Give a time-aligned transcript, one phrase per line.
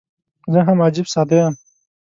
[0.51, 1.53] زه هم عجيب ساده یم.